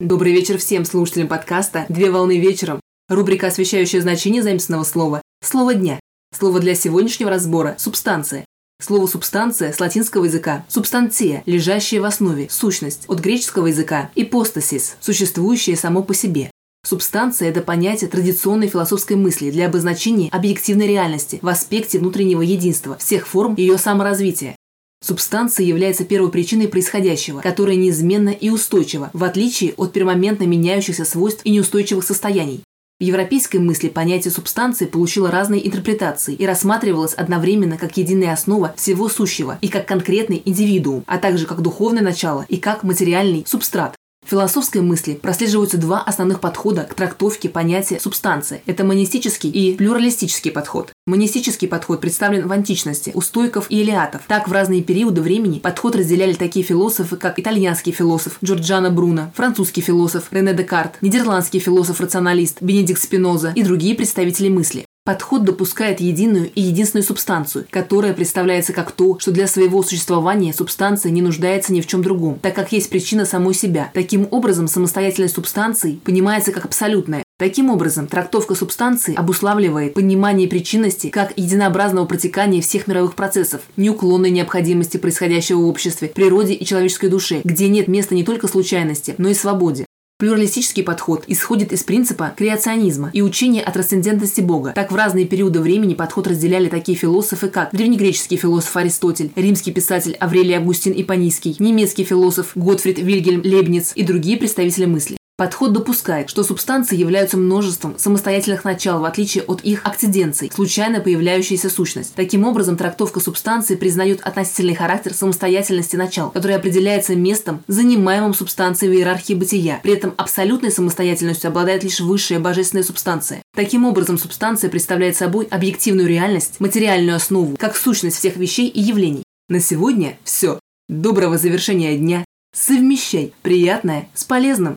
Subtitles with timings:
[0.00, 2.80] Добрый вечер всем слушателям подкаста «Две волны вечером».
[3.10, 6.00] Рубрика, освещающая значение заимственного слова «Слово дня».
[6.34, 8.46] Слово для сегодняшнего разбора– «субстанция».
[8.82, 15.76] Слово «субстанция» с латинского языка «субстанция», лежащая в основе, сущность, от греческого языка «ипостасис», существующее
[15.76, 16.50] само по себе.
[16.82, 23.28] Субстанция– это понятие традиционной философской мысли для обозначения объективной реальности в аспекте внутреннего единства всех
[23.28, 24.56] форм ее саморазвития.
[25.02, 31.40] Субстанция является первой причиной происходящего, которая неизменна и устойчива, в отличие от пермоментно меняющихся свойств
[31.44, 32.62] и неустойчивых состояний.
[33.00, 39.08] В европейской мысли понятие субстанции получило разные интерпретации и рассматривалось одновременно как единая основа всего
[39.08, 43.96] сущего и как конкретный индивидуум, а также как духовное начало и как материальный субстрат.
[44.30, 48.62] Философской мысли прослеживаются два основных подхода к трактовке понятия субстанции.
[48.64, 50.92] Это монистический и плюралистический подход.
[51.04, 54.22] Монистический подход представлен в античности у стойков и элиатов.
[54.28, 59.80] Так, в разные периоды времени подход разделяли такие философы, как итальянский философ Джорджано Бруно, французский
[59.80, 64.86] философ Рене Декарт, нидерландский философ-рационалист Бенедикт Спиноза и другие представители мысли.
[65.10, 71.10] Подход допускает единую и единственную субстанцию, которая представляется как то, что для своего существования субстанция
[71.10, 73.90] не нуждается ни в чем другом, так как есть причина самой себя.
[73.92, 77.24] Таким образом, самостоятельность субстанции понимается как абсолютная.
[77.40, 84.96] Таким образом, трактовка субстанции обуславливает понимание причинности как единообразного протекания всех мировых процессов, неуклонной необходимости
[84.96, 89.34] происходящего в обществе, природе и человеческой душе, где нет места не только случайности, но и
[89.34, 89.86] свободе.
[90.20, 94.72] Плюралистический подход исходит из принципа креационизма и учения о трансцендентности Бога.
[94.74, 100.14] Так в разные периоды времени подход разделяли такие философы, как древнегреческий философ Аристотель, римский писатель
[100.20, 105.19] Аврелий Августин Ипанийский, немецкий философ Готфрид Вильгельм Лейбниц и другие представители мысли.
[105.40, 111.70] Подход допускает, что субстанции являются множеством самостоятельных начал, в отличие от их акциденций, случайно появляющаяся
[111.70, 112.12] сущность.
[112.14, 118.96] Таким образом, трактовка субстанции признает относительный характер самостоятельности начал, который определяется местом, занимаемым субстанцией в
[118.98, 119.80] иерархии бытия.
[119.82, 123.40] При этом абсолютной самостоятельностью обладает лишь высшая божественная субстанция.
[123.56, 129.22] Таким образом, субстанция представляет собой объективную реальность, материальную основу, как сущность всех вещей и явлений.
[129.48, 130.60] На сегодня все.
[130.90, 132.26] Доброго завершения дня.
[132.54, 134.76] Совмещай приятное с полезным.